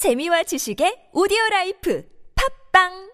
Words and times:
재미와 0.00 0.43
지식의 0.43 1.09
오디오 1.13 1.37
라이프 1.51 2.03
팝빵 2.73 3.11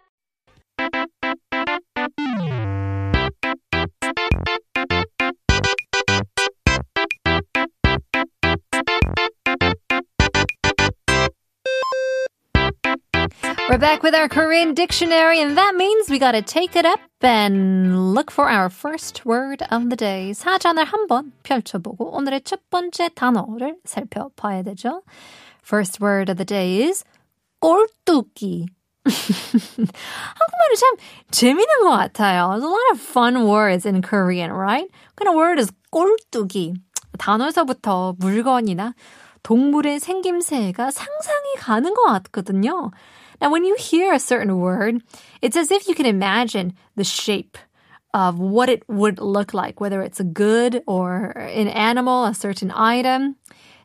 We're 13.69 13.77
back 13.77 14.01
with 14.01 14.15
our 14.15 14.29
Korean 14.29 14.73
dictionary, 14.73 15.41
and 15.41 15.57
that 15.57 15.75
means 15.75 16.09
we 16.09 16.17
gotta 16.19 16.41
take 16.41 16.75
it 16.77 16.85
up 16.85 17.01
and 17.21 18.13
look 18.13 18.31
for 18.31 18.49
our 18.49 18.69
first 18.69 19.25
word 19.25 19.61
of 19.69 19.89
the 19.89 19.97
day. 19.97 20.31
사전을 20.33 20.85
한번 20.85 21.33
펼쳐보고 21.43 22.15
오늘의 22.15 22.41
첫 22.43 22.69
번째 22.69 23.09
단어를 23.09 23.75
살펴봐야 23.83 24.63
되죠. 24.63 25.03
First 25.66 26.00
word 26.00 26.28
of 26.28 26.36
the 26.36 26.44
day 26.44 26.82
is 26.82 27.04
꼴뚜기. 27.60 28.66
한국말이 29.04 30.76
참 30.78 30.96
재밌는 31.30 31.82
것 31.82 31.90
같아요. 31.90 32.50
There's 32.50 32.64
a 32.64 32.68
lot 32.68 32.92
of 32.92 33.00
fun 33.00 33.46
words 33.46 33.86
in 33.86 34.02
Korean, 34.02 34.52
right? 34.52 34.86
What 34.86 35.16
kind 35.16 35.28
of 35.28 35.34
word 35.36 35.58
is 35.58 35.72
꼴뚜기? 35.92 36.74
단어에서부터 37.18 38.16
물건이나 38.18 38.94
동물의 39.42 40.00
생김새가 40.00 40.90
상상이 40.90 41.54
가는 41.58 41.94
것 41.94 42.04
같거든요. 42.06 42.90
Now, 43.40 43.50
when 43.50 43.64
you 43.64 43.74
hear 43.76 44.12
a 44.12 44.20
certain 44.20 44.58
word, 44.58 45.02
it's 45.40 45.56
as 45.56 45.72
if 45.72 45.88
you 45.88 45.94
can 45.94 46.06
imagine 46.06 46.74
the 46.96 47.02
shape 47.02 47.58
of 48.14 48.38
what 48.38 48.68
it 48.68 48.84
would 48.88 49.18
look 49.18 49.52
like, 49.52 49.80
whether 49.80 50.00
it's 50.00 50.20
a 50.20 50.24
good 50.24 50.82
or 50.86 51.32
an 51.36 51.66
animal, 51.68 52.24
a 52.24 52.34
certain 52.34 52.70
item. 52.70 53.36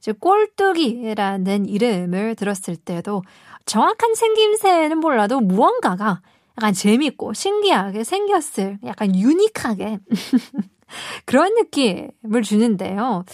이제 0.02 0.10
꼴뚜기라는 0.10 1.66
이름을 1.66 2.34
들었을 2.34 2.74
때도 2.74 3.22
정확한 3.66 4.16
생김새는 4.16 4.98
몰라도 4.98 5.38
무언가가 5.38 6.20
약간 6.58 6.74
재밌고 6.74 7.34
신기하게 7.34 8.02
생겼을, 8.02 8.80
약간 8.84 9.14
유니크하게 9.14 10.00
그런 11.24 11.54
느낌을 11.54 12.42
주는데요. 12.42 13.24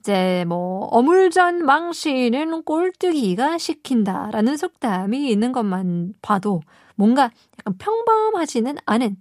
이제 0.00 0.44
뭐 0.48 0.86
어물전 0.86 1.64
망신은 1.64 2.64
꼴뚜기가 2.64 3.58
시킨다라는 3.58 4.56
속담이 4.56 5.30
있는 5.30 5.52
것만 5.52 6.14
봐도 6.22 6.60
뭔가 6.96 7.30
약간 7.60 7.78
평범하지는 7.78 8.78
않은 8.84 9.16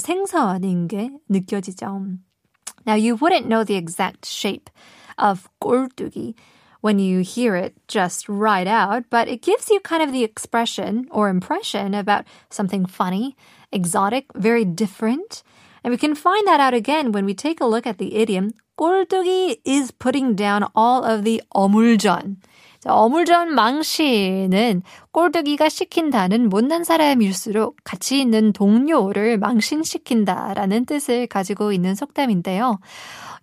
생선인 0.00 0.88
게 0.88 1.12
느껴지죠. 1.28 1.86
Now 2.84 2.96
you 2.96 3.14
wouldn't 3.14 3.46
know 3.46 3.64
the 3.64 3.76
exact 3.76 4.26
shape 4.26 4.72
of 5.17 5.49
꼴뚜기 5.61 6.35
when 6.81 6.99
you 6.99 7.21
hear 7.21 7.55
it 7.55 7.73
just 7.87 8.27
right 8.27 8.67
out, 8.67 9.05
but 9.09 9.29
it 9.29 9.41
gives 9.41 9.69
you 9.69 9.79
kind 9.79 10.03
of 10.03 10.11
the 10.11 10.25
expression 10.25 11.07
or 11.11 11.29
impression 11.29 11.93
about 11.93 12.25
something 12.49 12.85
funny, 12.85 13.37
exotic, 13.71 14.25
very 14.35 14.65
different. 14.65 15.43
And 15.81 15.91
we 15.91 15.97
can 15.97 16.13
find 16.13 16.45
that 16.45 16.59
out 16.59 16.73
again 16.73 17.13
when 17.13 17.23
we 17.25 17.33
take 17.33 17.61
a 17.61 17.65
look 17.65 17.87
at 17.87 17.99
the 17.99 18.15
idiom 18.15 18.51
꼴뚜기 18.77 19.59
is 19.63 19.91
putting 19.91 20.35
down 20.35 20.67
all 20.75 21.03
of 21.03 21.23
the 21.23 21.41
어물전. 21.55 22.37
자, 22.88 22.94
어물전 22.94 23.54
망신은 23.54 24.82
꼴뚜기가 25.12 25.68
시킨다는 25.68 26.48
못난 26.48 26.84
사람일수록 26.84 27.76
같이 27.84 28.18
있는 28.18 28.54
동료를 28.54 29.36
망신시킨다라는 29.36 30.86
뜻을 30.86 31.26
가지고 31.26 31.72
있는 31.72 31.94
속담인데요. 31.94 32.78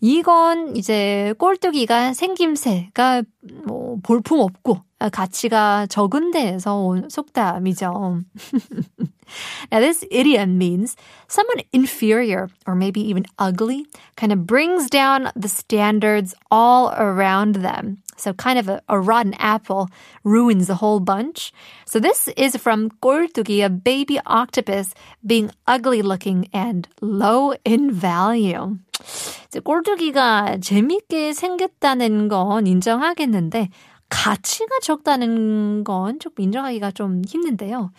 이건 0.02 0.76
이제 0.76 1.36
꼴뚜기가 1.38 2.14
생김새가 2.14 3.22
뭐 3.68 3.98
볼품 4.02 4.40
없고 4.40 4.80
가치가 5.12 5.86
적은 5.86 6.32
데에서 6.32 6.78
온 6.78 7.08
속담이죠. 7.08 8.22
now 9.72 9.80
this 9.80 10.04
idiom 10.12 10.58
means 10.58 10.96
someone 11.28 11.64
inferior 11.72 12.48
or 12.66 12.74
maybe 12.74 13.02
even 13.02 13.26
ugly 13.38 13.86
kind 14.16 14.34
of 14.34 14.48
brings 14.48 14.90
down 14.90 15.30
the 15.36 15.50
standards 15.50 16.34
all 16.50 16.92
around 16.98 17.62
them. 17.62 17.98
So 18.16 18.34
kind 18.34 18.58
of 18.58 18.70
a, 18.70 18.82
a, 18.88 19.00
rotten 19.00 19.34
apple 19.40 19.90
ruins 20.24 20.68
the 20.68 20.76
whole 20.76 21.00
bunch. 21.00 21.52
So 21.86 22.00
this 22.00 22.28
is 22.38 22.56
from 22.56 22.90
꼴뚜기, 23.02 23.64
a 23.64 23.70
baby 23.70 24.20
octopus 24.26 24.94
being 25.26 25.52
ugly 25.68 26.02
looking 26.02 26.48
and 26.54 26.88
low 27.02 27.54
in 27.66 27.92
value. 27.92 28.78
이제 29.48 29.60
꼴뚜기가 29.60 30.58
재밌게 30.62 31.34
생겼다는 31.34 32.28
건 32.28 32.68
인정하겠는데 32.68 33.70
가치가 34.10 34.80
적다는 34.82 35.84
건 35.84 36.20
조금 36.20 36.44
인정하기가 36.46 36.92
좀 36.92 37.22
힘든데요. 37.26 37.92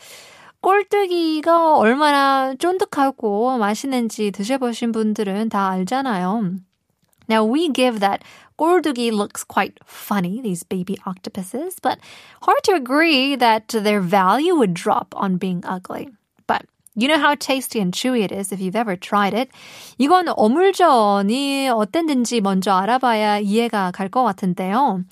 꼴뚜기가 0.60 1.76
얼마나 1.76 2.54
쫀득하고 2.54 3.58
맛있는지 3.58 4.30
드셔보신 4.30 4.92
분들은 4.92 5.48
다 5.48 5.68
알잖아요. 5.68 6.56
Now 7.27 7.45
we 7.45 7.69
give 7.69 7.99
that 8.01 8.23
꼴뚜기 8.59 9.11
looks 9.11 9.43
quite 9.43 9.79
funny, 9.85 10.41
these 10.41 10.63
baby 10.63 10.97
octopuses, 11.05 11.77
but 11.81 11.97
hard 12.41 12.61
to 12.63 12.73
agree 12.73 13.35
that 13.35 13.69
their 13.69 14.01
value 14.01 14.55
would 14.55 14.73
drop 14.73 15.13
on 15.15 15.37
being 15.37 15.63
ugly. 15.65 16.09
But 16.45 16.65
you 16.93 17.07
know 17.07 17.17
how 17.17 17.35
tasty 17.35 17.79
and 17.79 17.93
chewy 17.93 18.21
it 18.23 18.31
is 18.31 18.51
if 18.51 18.59
you've 18.59 18.75
ever 18.75 18.95
tried 18.95 19.33
it. 19.33 19.49
이건 19.97 20.27
어물전이 20.35 21.69
어땠는지 21.69 22.41
먼저 22.41 22.73
알아봐야 22.73 23.39
이해가 23.39 23.91
갈 23.91 24.09
것 24.09 24.23
같은데요. 24.23 25.05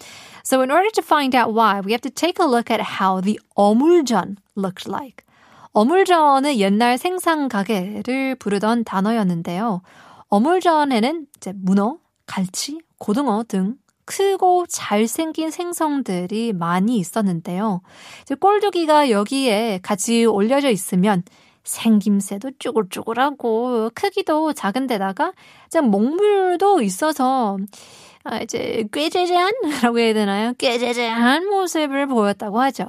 So 0.43 0.61
in 0.61 0.71
order 0.71 0.89
to 0.91 1.01
find 1.01 1.33
out 1.35 1.53
why, 1.53 1.79
we 1.79 1.93
have 1.93 2.01
to 2.01 2.09
take 2.09 2.37
a 2.39 2.45
look 2.45 2.69
at 2.69 2.99
how 2.99 3.21
the 3.21 3.39
어물전 3.55 4.37
looked 4.55 4.87
like. 4.89 5.23
어물전은 5.71 6.57
옛날 6.57 6.97
생산 6.97 7.47
가게를 7.47 8.35
부르던 8.35 8.83
단어였는데요. 8.83 9.81
어물전에는 10.27 11.27
이제 11.37 11.53
문어, 11.55 11.97
갈치, 12.26 12.80
고등어 12.98 13.44
등 13.44 13.76
크고 14.04 14.66
잘생긴 14.66 15.50
생성들이 15.50 16.52
많이 16.52 16.98
있었는데요. 16.98 17.80
이제 18.22 18.34
꼴뚜기가 18.34 19.10
여기에 19.10 19.80
같이 19.82 20.24
올려져 20.24 20.68
있으면 20.70 21.22
생김새도 21.64 22.52
쭈글쭈글하고 22.58 23.90
크기도 23.94 24.52
작은데다가 24.52 25.32
먹물도 25.82 26.82
있어서 26.82 27.56
아, 28.24 28.38
이제 28.38 28.84
꾀재재한라고 28.92 29.98
해야 30.00 30.14
되나요? 30.14 30.52
꾀재재한 30.58 31.46
모습을 31.48 32.06
보였다고 32.06 32.60
하죠. 32.60 32.84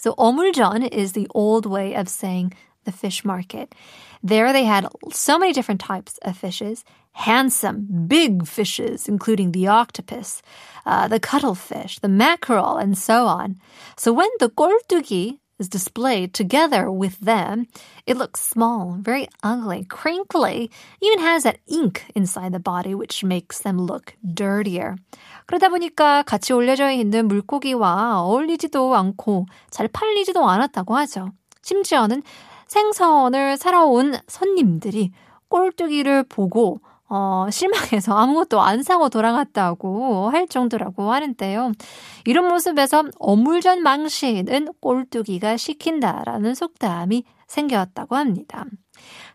So 0.00 0.14
어물전 0.16 0.88
is 0.92 1.12
the 1.12 1.26
old 1.34 1.68
way 1.68 1.94
of 1.94 2.06
saying 2.08 2.54
the 2.87 2.91
fish 2.91 3.23
market. 3.23 3.73
There 4.21 4.53
they 4.53 4.65
had 4.65 4.87
so 5.11 5.37
many 5.37 5.53
different 5.53 5.81
types 5.81 6.17
of 6.21 6.37
fishes, 6.37 6.83
handsome, 7.13 7.87
big 8.07 8.47
fishes, 8.47 9.07
including 9.07 9.51
the 9.51 9.67
octopus, 9.67 10.41
uh, 10.85 11.07
the 11.07 11.19
cuttlefish, 11.19 11.99
the 11.99 12.09
mackerel, 12.09 12.77
and 12.77 12.97
so 12.97 13.27
on. 13.27 13.57
So 13.97 14.11
when 14.11 14.29
the 14.39 14.49
꼴뚜기 14.49 15.39
is 15.59 15.69
displayed 15.69 16.33
together 16.33 16.91
with 16.91 17.19
them, 17.19 17.67
it 18.07 18.17
looks 18.17 18.41
small, 18.41 18.97
very 18.99 19.27
ugly, 19.43 19.85
crinkly, 19.85 20.71
even 21.01 21.19
has 21.19 21.43
that 21.43 21.59
ink 21.67 22.05
inside 22.15 22.51
the 22.51 22.59
body, 22.59 22.95
which 22.95 23.23
makes 23.23 23.59
them 23.59 23.77
look 23.77 24.15
dirtier. 24.25 24.95
그러다 25.45 25.69
보니까 25.69 26.23
같이 26.23 26.53
올려져 26.53 26.89
있는 26.91 27.27
물고기와 27.27 28.21
어울리지도 28.21 28.95
않고 28.95 29.45
잘 29.69 29.87
팔리지도 29.87 30.43
않았다고 30.47 30.95
하죠. 30.97 31.31
심지어는 31.61 32.23
생선을 32.68 33.56
사러 33.56 33.86
온 33.86 34.14
손님들이 34.28 35.10
꼴뚜기를 35.48 36.24
보고 36.24 36.80
어, 37.10 37.46
실망해서 37.50 38.14
아무것도 38.14 38.60
안 38.60 38.82
사고 38.82 39.08
돌아갔다고 39.08 40.28
할 40.28 40.46
정도라고 40.46 41.10
하는데요. 41.10 41.72
이런 42.26 42.48
모습에서 42.48 43.04
어물전 43.18 43.82
망신은 43.82 44.68
꼴뚜기가 44.80 45.56
시킨다라는 45.56 46.54
속담이 46.54 47.24
생겼다고 47.46 48.14
합니다. 48.14 48.66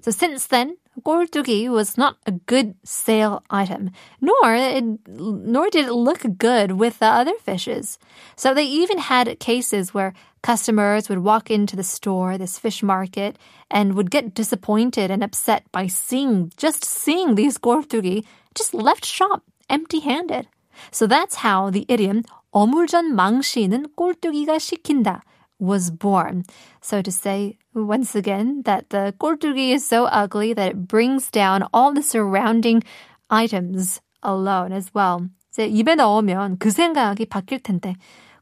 So 0.02 0.12
since 0.12 0.48
then, 0.50 0.78
꼴뚜기 1.05 1.71
was 1.71 1.97
not 1.97 2.17
a 2.27 2.33
good 2.33 2.75
sale 2.85 3.43
item, 3.51 3.91
nor 4.21 4.55
it, 4.55 4.85
nor 5.07 5.71
did 5.71 5.87
it 5.87 5.93
look 5.93 6.27
good 6.39 6.73
with 6.73 6.99
the 6.99 7.07
other 7.07 7.35
fishes. 7.43 7.99
So 8.37 8.53
they 8.53 8.65
even 8.65 8.99
had 8.99 9.39
cases 9.39 9.95
where 9.95 10.13
customers 10.43 11.09
would 11.09 11.21
walk 11.21 11.51
into 11.51 11.77
the 11.77 11.85
store, 11.85 12.37
this 12.37 12.59
fish 12.59 12.83
market, 12.83 13.39
and 13.71 13.95
would 13.95 14.11
get 14.11 14.35
disappointed 14.35 15.11
and 15.11 15.23
upset 15.23 15.65
by 15.73 15.87
seeing 15.87 16.51
just 16.57 16.85
seeing 16.85 17.35
these 17.35 17.59
꼴뚜기 17.59 18.25
just 18.55 18.75
left 18.75 19.05
shop 19.05 19.43
empty-handed. 19.71 20.49
So 20.91 21.07
that's 21.07 21.37
how 21.37 21.71
the 21.71 21.87
idiom 21.89 22.25
어물전 22.53 23.15
망신은 23.15 23.95
꼴뚜기가 23.95 24.59
시킨다 24.59 25.23
was 25.63 25.91
born. 25.91 26.45
So 26.81 27.03
to 27.03 27.11
say 27.11 27.59
once 27.75 28.15
again 28.15 28.63
that 28.65 28.91
the 28.91 29.15
꼴뚜기 29.19 29.75
is 29.75 29.87
so 29.87 30.05
ugly 30.07 30.53
that 30.53 30.71
it 30.71 30.89
brings 30.89 31.31
down 31.31 31.65
all 31.73 31.93
the 31.93 32.03
surrounding 32.03 32.83
items 33.31 34.01
alone 34.23 34.73
as 34.73 34.91
well. 34.95 35.29
이제 35.53 35.67
입에 35.67 35.97
넣으면 35.97 36.59
그 36.59 36.71
생각이 36.71 37.27
바뀔 37.27 37.61
텐데 37.61 37.95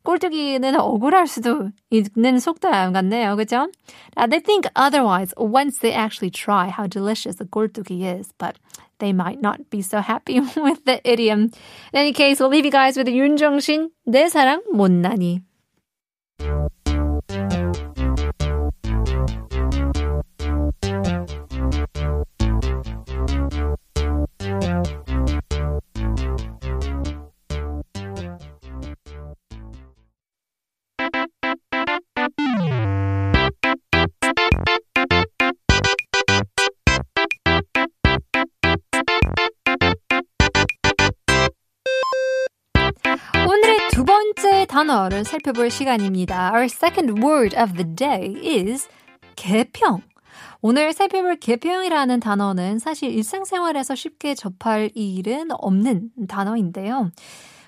꼴뚜기는 0.07 0.77
억울할 0.77 1.27
수도 1.27 1.71
있는 1.91 2.39
속담 2.39 2.93
같네요. 2.93 3.35
그죠? 3.35 3.69
Now, 4.17 4.27
they 4.29 4.39
think 4.39 4.69
otherwise 4.77 5.35
once 5.37 5.79
they 5.79 5.93
actually 5.93 6.31
try 6.31 6.69
how 6.69 6.87
delicious 6.87 7.41
a 7.41 7.45
꼴뚜기 7.45 8.05
is, 8.05 8.33
but 8.39 8.57
they 8.99 9.13
might 9.13 9.43
not 9.43 9.69
be 9.69 9.83
so 9.83 9.99
happy 9.99 10.39
with 10.39 10.85
the 10.85 11.01
idiom. 11.03 11.51
In 11.93 11.99
any 11.99 12.13
case, 12.13 12.39
we'll 12.39 12.51
leave 12.51 12.65
you 12.65 12.71
guys 12.71 12.97
with 12.97 13.09
윤정신, 13.09 13.91
내 14.07 14.29
사랑 14.29 14.63
못나니. 14.73 15.43
단어를 44.72 45.26
살펴볼 45.26 45.70
시간입니다. 45.70 46.54
Our 46.54 46.64
second 46.64 47.22
word 47.22 47.58
of 47.58 47.74
the 47.74 47.94
day 47.94 48.34
is 48.42 48.88
개평. 49.36 50.00
오늘 50.62 50.94
살펴볼 50.94 51.36
개평이라는 51.36 52.22
단어는 52.22 52.80
사실 52.80 53.12
일상생활에서 53.12 53.96
쉽게 53.96 54.34
접할 54.34 54.90
일은 54.96 55.50
없는 55.52 56.12
단어인데요. 56.30 57.12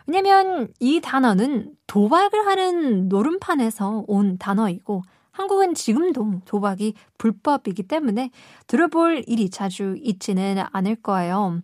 왜냐면 0.08 0.70
이 0.80 1.02
단어는 1.02 1.76
도박을 1.88 2.48
하는 2.48 3.10
노름판에서 3.10 4.06
온 4.08 4.38
단어이고 4.38 5.04
한국은 5.32 5.74
지금도 5.74 6.44
도박이 6.46 6.94
불법이기 7.18 7.84
때문에 7.84 8.32
들어볼 8.68 9.26
일이 9.28 9.50
자주 9.50 9.98
있지는 10.00 10.64
않을 10.72 10.96
거예요. 11.02 11.60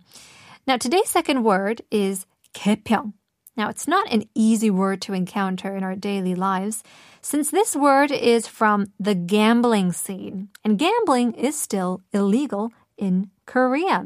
Now 0.67 0.77
today's 0.77 1.07
second 1.07 1.47
word 1.47 1.81
is 1.93 2.25
개평. 2.51 3.13
Now, 3.56 3.68
it's 3.68 3.86
not 3.86 4.12
an 4.12 4.24
easy 4.34 4.68
word 4.70 5.00
to 5.02 5.12
encounter 5.12 5.76
in 5.76 5.84
our 5.84 5.94
daily 5.94 6.34
lives 6.34 6.82
since 7.22 7.50
this 7.50 7.76
word 7.76 8.10
is 8.10 8.48
from 8.48 8.86
the 8.98 9.14
gambling 9.14 9.92
scene, 9.92 10.48
and 10.64 10.76
gambling 10.76 11.34
is 11.34 11.56
still 11.56 12.02
illegal 12.12 12.72
in 12.98 13.30
Korea. 13.46 14.02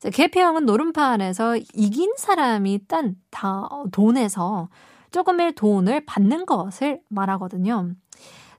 자, 0.00 0.10
개평은 0.10 0.64
노름판에서 0.64 1.56
이긴 1.74 2.14
사람이 2.16 2.86
딴 2.86 3.16
다, 3.30 3.68
돈에서 3.90 4.68
조금의 5.10 5.54
돈을 5.54 6.06
받는 6.06 6.46
것을 6.46 7.00
말하거든요. 7.08 7.96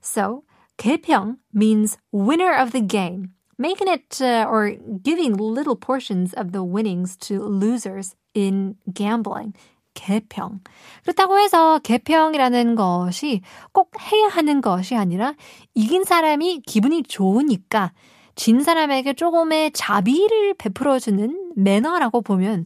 So, 0.02 0.44
개평 0.76 1.38
means 1.54 1.96
winner 2.12 2.52
of 2.52 2.72
the 2.72 2.82
game, 2.82 3.32
making 3.58 3.88
it 3.88 4.20
uh, 4.20 4.46
or 4.48 4.76
giving 5.02 5.34
little 5.34 5.76
portions 5.76 6.34
of 6.34 6.52
the 6.52 6.62
winnings 6.62 7.16
to 7.28 7.42
losers 7.42 8.14
in 8.34 8.76
gambling. 8.92 9.54
개평. 9.93 10.61
그렇다고 11.03 11.39
해서 11.39 11.79
개평이라는 11.79 12.75
것이 12.75 13.41
꼭 13.71 13.91
해야 13.99 14.27
하는 14.27 14.61
것이 14.61 14.95
아니라 14.95 15.33
이긴 15.73 16.03
사람이 16.03 16.61
기분이 16.65 17.03
좋으니까 17.03 17.91
진 18.35 18.61
사람에게 18.61 19.13
조금의 19.13 19.71
자비를 19.73 20.55
베풀어주는 20.55 21.53
매너라고 21.55 22.21
보면 22.21 22.65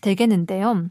되겠는데요. 0.00 0.90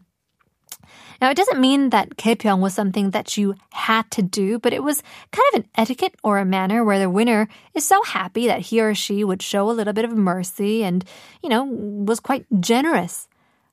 Now, 1.22 1.30
it 1.30 1.38
doesn't 1.38 1.60
mean 1.60 1.92
that 1.92 2.18
개평 2.18 2.62
was 2.62 2.74
something 2.74 3.12
that 3.12 3.38
you 3.38 3.54
had 3.72 4.10
to 4.12 4.24
do, 4.24 4.58
but 4.58 4.74
it 4.74 4.84
was 4.84 5.04
kind 5.32 5.46
of 5.54 5.60
an 5.62 5.70
etiquette 5.78 6.16
or 6.24 6.40
a 6.40 6.46
manner 6.46 6.84
where 6.84 6.98
the 6.98 7.12
winner 7.12 7.48
is 7.76 7.86
so 7.86 8.02
happy 8.02 8.48
that 8.48 8.62
he 8.62 8.82
or 8.82 8.96
she 8.96 9.24
would 9.24 9.44
show 9.44 9.70
a 9.70 9.78
little 9.78 9.94
bit 9.94 10.04
of 10.04 10.18
mercy 10.18 10.84
and, 10.84 11.06
you 11.44 11.50
know, 11.50 11.64
was 11.64 12.20
quite 12.20 12.46
generous. 12.60 13.28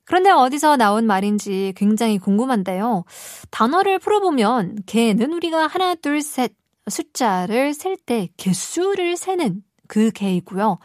그런데 0.09 0.31
어디서 0.31 0.79
나온 0.79 1.07
말인지 1.07 1.75
굉장히 1.77 2.19
궁금한데요. 2.19 3.05
단어를 3.51 3.99
풀어보면 3.99 4.79
개는 4.87 5.35
우리가 5.35 5.67
하나, 5.67 5.95
둘, 5.95 6.23
셋 6.23 6.55
숫자를 6.89 7.75
셀 7.75 7.99
때 7.99 8.31
개수를 8.39 9.19
세는 9.19 9.63
그 9.87 10.11
개이고요. 10.11 10.79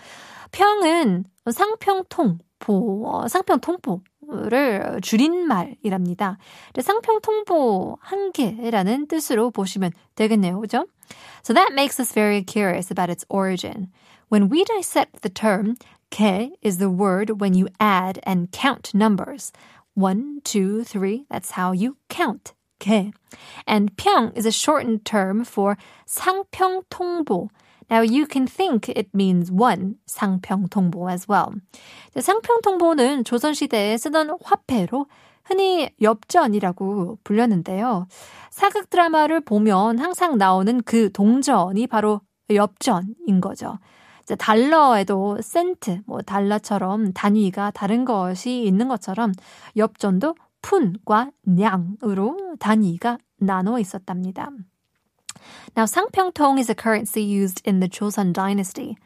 평은 0.52 1.24
상평통보, 1.50 3.28
상평통보를 3.30 5.00
줄인 5.02 5.48
말이랍니다. 5.48 6.38
상평통보 6.78 7.98
한 8.02 8.34
개라는 8.34 9.08
뜻으로 9.08 9.52
보시면 9.52 9.92
되겠네요. 10.16 10.60
그죠? 10.60 10.86
So 11.46 11.54
that 11.54 11.72
makes 11.72 11.98
us 12.02 12.14
very 12.14 12.44
curious 12.44 12.92
about 12.92 13.10
its 13.10 13.26
origin. 13.30 13.88
When 14.30 14.50
we 14.52 14.66
dissect 14.66 15.22
the 15.22 15.30
term, 15.30 15.76
개 16.14 16.52
is 16.62 16.78
the 16.78 16.92
word 16.92 17.42
when 17.42 17.56
you 17.56 17.68
add 17.80 18.20
and 18.22 18.52
count 18.52 18.94
numbers. 18.94 19.52
One, 19.96 20.42
two, 20.44 20.84
three, 20.84 21.26
that's 21.28 21.58
how 21.58 21.72
you 21.72 21.98
count. 22.08 22.54
개. 22.80 23.12
And 23.66 23.98
평 23.98 24.32
is 24.38 24.46
a 24.46 24.52
shortened 24.52 25.06
term 25.06 25.44
for 25.44 25.76
상평통보. 26.06 27.50
Now 27.90 28.02
you 28.02 28.28
can 28.28 28.46
think 28.46 28.90
it 28.90 29.10
means 29.12 29.52
one, 29.52 29.96
상평통보 30.08 31.12
as 31.12 31.28
well. 31.28 31.52
상평통보는 32.16 33.24
조선시대에 33.24 33.98
쓰던 33.98 34.38
화폐로 34.44 35.08
흔히 35.44 35.90
엽전이라고 36.00 37.18
불렸는데요. 37.24 38.06
사극 38.52 38.92
드라마를 38.92 39.42
보면 39.42 39.98
항상 39.98 40.38
나오는 40.38 40.84
그 40.84 41.12
동전이 41.12 41.88
바로 41.88 42.22
엽전인 42.52 43.42
거죠. 43.42 43.80
이제 44.23 44.37
달러에도 44.37 45.39
센트, 45.41 46.03
뭐 46.07 46.21
달러처럼 46.21 47.13
단위가 47.15 47.71
다른 47.71 48.05
것이 48.05 48.63
있는 48.65 48.89
것처럼 48.89 49.33
엽전도 49.77 50.35
푼과 50.61 51.31
냥으로 51.47 52.37
단위가 52.59 53.19
나눠 53.41 53.79
있었답니다. 53.79 54.51
Now, 55.77 55.87
상평통 55.87 56.59
is 56.59 56.69
a 56.69 56.75
currency 56.75 57.23
used 57.23 57.63
in 57.65 57.81
the 57.81 57.89
Joseon 57.89 58.33
dynasty, 58.33 58.97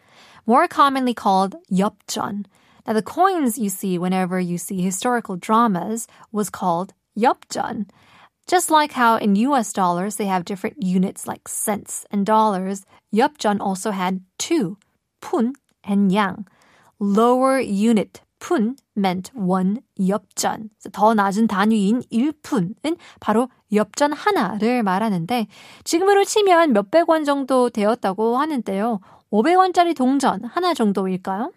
more 0.46 0.66
commonly 0.66 1.14
called 1.14 1.54
엽전. 1.70 2.46
Now, 2.86 2.94
the 2.94 3.02
coins 3.02 3.58
you 3.58 3.68
see 3.68 3.98
whenever 3.98 4.40
you 4.40 4.58
see 4.58 4.80
historical 4.80 5.36
dramas 5.36 6.08
was 6.32 6.50
called 6.50 6.94
엽전. 7.16 7.86
Just 8.48 8.70
like 8.70 8.92
how 8.92 9.16
in 9.16 9.36
US 9.36 9.72
dollars 9.72 10.16
they 10.16 10.26
have 10.26 10.44
different 10.44 10.82
units 10.82 11.28
like 11.28 11.46
cents 11.46 12.04
and 12.10 12.26
dollars, 12.26 12.84
엽전 13.14 13.60
also 13.60 13.92
had 13.92 14.20
two, 14.38 14.78
푼 15.19 15.53
and 15.87 16.15
양. 16.15 16.45
Lower 16.99 17.61
unit 17.61 18.21
푼 18.39 18.75
meant 18.95 19.31
one 19.35 19.81
엽전. 19.99 20.69
더 20.91 21.13
낮은 21.13 21.47
단위인 21.47 22.01
1푼은 22.11 22.97
바로 23.19 23.49
엽전 23.73 24.13
하나를 24.13 24.83
말하는데 24.83 25.47
지금으로 25.83 26.23
치면 26.23 26.73
몇백 26.73 27.09
원 27.09 27.23
정도 27.23 27.69
되었다고 27.69 28.37
하는데요. 28.37 28.99
500원짜리 29.31 29.95
동전 29.95 30.43
하나 30.45 30.73
정도일까요? 30.73 31.51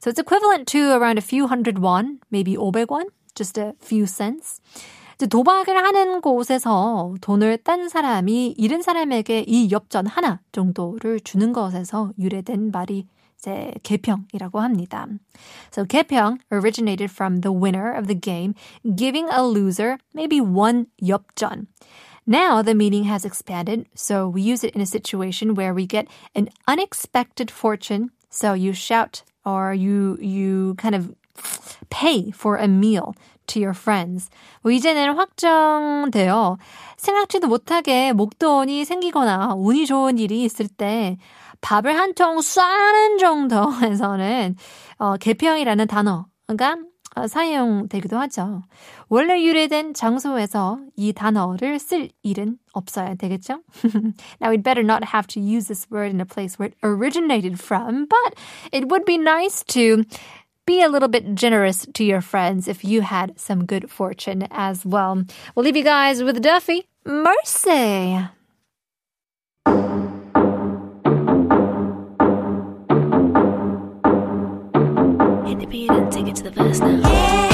So 0.00 0.10
it's 0.10 0.18
equivalent 0.18 0.66
to 0.72 0.92
around 0.92 1.18
a 1.18 1.22
few 1.22 1.46
hundred 1.46 1.78
won, 1.78 2.20
maybe 2.30 2.56
500원, 2.56 3.10
just 3.34 3.60
a 3.60 3.74
few 3.80 4.06
cents. 4.06 4.60
도박을 5.29 5.77
하는 5.77 6.21
곳에서 6.21 7.15
돈을 7.21 7.59
딴 7.63 7.87
사람이 7.87 8.55
잃은 8.57 8.81
사람에게 8.81 9.45
이 9.47 9.71
엽전 9.71 10.07
하나 10.07 10.41
정도를 10.51 11.21
주는 11.21 11.53
것에서 11.53 12.11
유래된 12.19 12.71
말이 12.71 13.07
이제 13.37 13.71
개평이라고 13.83 14.59
합니다. 14.59 15.07
So 15.71 15.85
개평 15.85 16.39
originated 16.51 17.11
from 17.11 17.41
the 17.41 17.53
winner 17.53 17.93
of 17.95 18.07
the 18.07 18.19
game 18.19 18.55
giving 18.95 19.29
a 19.31 19.41
loser 19.41 19.97
maybe 20.13 20.41
one 20.41 20.87
엽전. 21.01 21.67
Now 22.27 22.63
the 22.63 22.73
meaning 22.73 23.03
has 23.03 23.23
expanded, 23.23 23.85
so 23.93 24.27
we 24.27 24.41
use 24.41 24.63
it 24.63 24.75
in 24.75 24.81
a 24.81 24.85
situation 24.85 25.53
where 25.53 25.73
we 25.73 25.85
get 25.85 26.07
an 26.33 26.49
unexpected 26.67 27.51
fortune. 27.51 28.09
So 28.31 28.53
you 28.53 28.73
shout 28.73 29.23
or 29.45 29.73
you 29.73 30.17
you 30.19 30.73
kind 30.75 30.95
of 30.95 31.13
pay 31.89 32.31
for 32.31 32.57
a 32.57 32.67
meal 32.67 33.13
to 33.52 33.60
your 33.60 33.76
friends. 33.76 34.30
뭐 34.62 34.72
이제는 34.72 35.14
확정되어 35.14 36.56
생각지도 36.96 37.48
못하게 37.48 38.12
목돈이 38.12 38.84
생기거나 38.84 39.54
운이 39.56 39.86
좋은 39.86 40.18
일이 40.18 40.44
있을 40.44 40.68
때 40.68 41.16
밥을 41.60 41.96
한 41.98 42.14
통 42.14 42.38
쏴는 42.38 43.18
정도에서는 43.18 44.56
어, 44.98 45.16
개평이라는 45.16 45.86
단어가 45.86 46.76
어, 47.16 47.26
사용되기도 47.26 48.18
하죠. 48.20 48.62
원래 49.08 49.42
유래된 49.42 49.94
장소에서 49.94 50.78
이 50.96 51.12
단어를 51.12 51.80
쓸 51.80 52.08
일은 52.22 52.56
없어야 52.72 53.16
되겠죠? 53.16 53.62
Now 54.40 54.52
we'd 54.52 54.62
better 54.62 54.84
not 54.84 55.02
have 55.12 55.26
to 55.34 55.40
use 55.42 55.66
this 55.66 55.88
word 55.90 56.14
in 56.14 56.20
a 56.20 56.24
place 56.24 56.56
where 56.56 56.70
it 56.70 56.76
originated 56.84 57.58
from, 57.60 58.06
but 58.06 58.34
it 58.72 58.86
would 58.88 59.04
be 59.04 59.16
nice 59.18 59.64
to 59.74 60.04
be 60.66 60.82
a 60.82 60.88
little 60.88 61.08
bit 61.08 61.34
generous 61.34 61.86
to 61.94 62.04
your 62.04 62.20
friends 62.20 62.68
if 62.68 62.84
you 62.84 63.02
had 63.02 63.38
some 63.38 63.66
good 63.66 63.90
fortune 63.90 64.46
as 64.50 64.86
well. 64.86 65.24
We'll 65.54 65.64
leave 65.64 65.76
you 65.76 65.84
guys 65.84 66.22
with 66.22 66.40
Duffy. 66.42 66.86
Mercy. 67.04 68.28
Take 76.10 76.26
it 76.26 76.36
to 76.36 76.42
the 76.42 76.50
now. 76.50 77.08
Yeah. 77.08 77.49